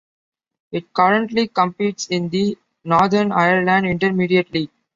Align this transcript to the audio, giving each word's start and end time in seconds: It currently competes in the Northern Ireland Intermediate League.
It 0.71 0.91
currently 0.95 1.47
competes 1.47 2.07
in 2.07 2.29
the 2.29 2.57
Northern 2.83 3.31
Ireland 3.31 3.85
Intermediate 3.85 4.51
League. 4.51 4.71